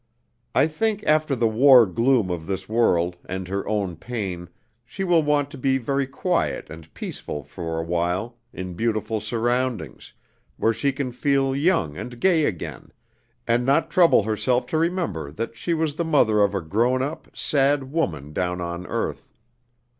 [0.55, 4.49] I think after the war gloom of this world, and her own pain,
[4.83, 10.11] she will want to be very quiet and peaceful for a while in beautiful surroundings,
[10.57, 12.91] where she can feel young and gay again,
[13.47, 17.27] and not trouble herself to remember that she was the mother of a grown up,
[17.37, 19.29] sad woman down on earth.